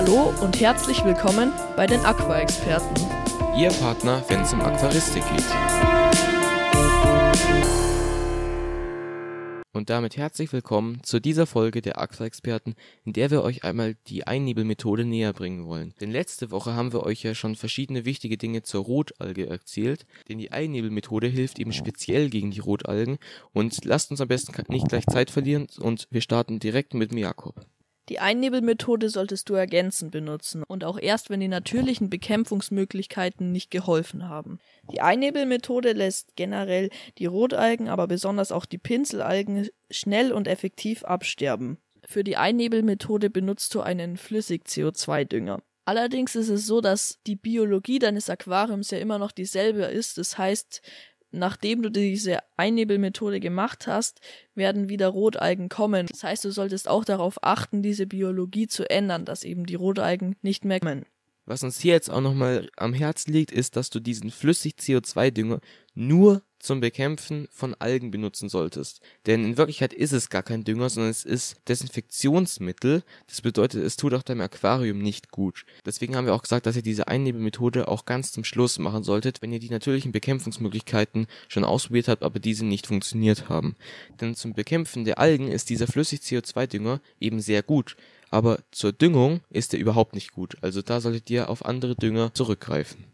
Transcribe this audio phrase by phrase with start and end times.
[0.00, 2.94] Hallo und herzlich willkommen bei den Aqua-Experten.
[3.58, 5.44] Ihr Partner, wenn es um Aquaristik geht.
[9.72, 14.24] Und damit herzlich willkommen zu dieser Folge der Aqua-Experten, in der wir euch einmal die
[14.24, 15.92] Einnebelmethode näher bringen wollen.
[16.00, 20.38] Denn letzte Woche haben wir euch ja schon verschiedene wichtige Dinge zur Rotalge erzählt, denn
[20.38, 23.18] die Einnebelmethode hilft eben speziell gegen die Rotalgen
[23.52, 27.66] und lasst uns am besten nicht gleich Zeit verlieren und wir starten direkt mit Jakob.
[28.08, 34.28] Die Einnebelmethode solltest du ergänzend benutzen und auch erst, wenn die natürlichen Bekämpfungsmöglichkeiten nicht geholfen
[34.28, 34.58] haben.
[34.90, 41.78] Die Einnebelmethode lässt generell die Rotalgen, aber besonders auch die Pinselalgen schnell und effektiv absterben.
[42.06, 45.60] Für die Einnebelmethode benutzt du einen Flüssig-CO2-Dünger.
[45.84, 50.18] Allerdings ist es so, dass die Biologie deines Aquariums ja immer noch dieselbe ist.
[50.18, 50.82] Das heißt,
[51.30, 54.20] nachdem du diese Einnebelmethode gemacht hast,
[54.54, 56.06] werden wieder Rotalgen kommen.
[56.06, 60.36] Das heißt, du solltest auch darauf achten, diese Biologie zu ändern, dass eben die Rotalgen
[60.42, 61.04] nicht mehr kommen.
[61.46, 65.60] Was uns hier jetzt auch nochmal am Herzen liegt, ist, dass du diesen Flüssig-CO2-Dünger
[65.94, 69.00] nur zum Bekämpfen von Algen benutzen solltest.
[69.26, 73.02] Denn in Wirklichkeit ist es gar kein Dünger, sondern es ist Desinfektionsmittel.
[73.26, 75.64] Das bedeutet, es tut auch deinem Aquarium nicht gut.
[75.84, 79.42] Deswegen haben wir auch gesagt, dass ihr diese Einnebelmethode auch ganz zum Schluss machen solltet,
[79.42, 83.76] wenn ihr die natürlichen Bekämpfungsmöglichkeiten schon ausprobiert habt, aber diese nicht funktioniert haben.
[84.20, 87.96] Denn zum Bekämpfen der Algen ist dieser Flüssig-CO2-Dünger eben sehr gut
[88.30, 90.56] aber zur Düngung ist er überhaupt nicht gut.
[90.60, 93.04] Also da solltet ihr auf andere Dünger zurückgreifen.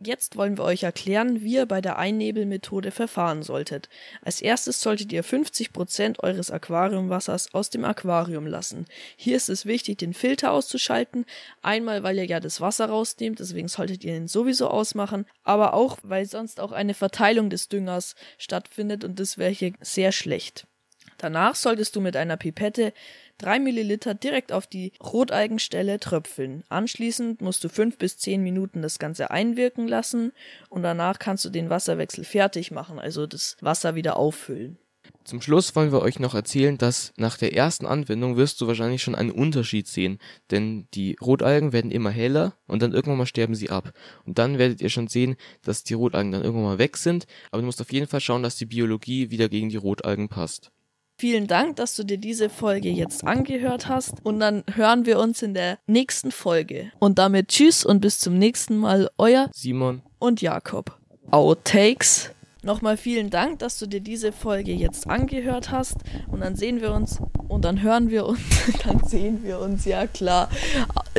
[0.00, 3.88] Jetzt wollen wir euch erklären, wie ihr bei der Einnebelmethode verfahren solltet.
[4.22, 8.86] Als erstes solltet ihr 50% eures Aquariumwassers aus dem Aquarium lassen.
[9.16, 11.24] Hier ist es wichtig, den Filter auszuschalten.
[11.62, 15.98] Einmal, weil ihr ja das Wasser rausnehmt, deswegen solltet ihr ihn sowieso ausmachen, aber auch,
[16.02, 20.66] weil sonst auch eine Verteilung des Düngers stattfindet und das wäre hier sehr schlecht.
[21.18, 22.92] Danach solltest du mit einer Pipette
[23.38, 26.64] 3 Milliliter direkt auf die Rotalgenstelle tröpfeln.
[26.68, 30.32] Anschließend musst du 5 bis 10 Minuten das Ganze einwirken lassen
[30.68, 34.78] und danach kannst du den Wasserwechsel fertig machen, also das Wasser wieder auffüllen.
[35.24, 39.02] Zum Schluss wollen wir euch noch erzählen, dass nach der ersten Anwendung wirst du wahrscheinlich
[39.02, 40.18] schon einen Unterschied sehen,
[40.50, 43.92] denn die Rotalgen werden immer heller und dann irgendwann mal sterben sie ab.
[44.26, 47.62] Und dann werdet ihr schon sehen, dass die Rotalgen dann irgendwann mal weg sind, aber
[47.62, 50.70] du musst auf jeden Fall schauen, dass die Biologie wieder gegen die Rotalgen passt.
[51.16, 55.42] Vielen Dank, dass du dir diese Folge jetzt angehört hast und dann hören wir uns
[55.42, 56.90] in der nächsten Folge.
[56.98, 60.98] Und damit tschüss und bis zum nächsten Mal, euer Simon und Jakob.
[61.30, 62.30] Outtakes.
[62.64, 65.98] Nochmal vielen Dank, dass du dir diese Folge jetzt angehört hast
[66.28, 68.40] und dann sehen wir uns und dann hören wir uns,
[68.84, 70.48] dann sehen wir uns, ja klar.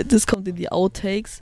[0.10, 1.42] Das kommt in die Outtakes.